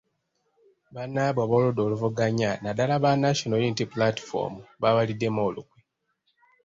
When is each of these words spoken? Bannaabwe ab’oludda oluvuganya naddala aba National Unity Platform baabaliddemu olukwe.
Bannaabwe 0.93 1.41
ab’oludda 1.43 1.81
oluvuganya 1.83 2.51
naddala 2.63 2.93
aba 2.97 3.11
National 3.23 3.61
Unity 3.65 3.85
Platform 3.93 4.53
baabaliddemu 4.81 5.39
olukwe. 5.47 5.79